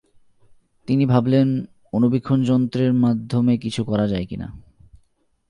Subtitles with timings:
[0.87, 1.47] তিনি ভাবলেন
[1.93, 4.47] অণুবীক্ষণ যন্রের মাধ্যমে কিছু করা যায় কিনা।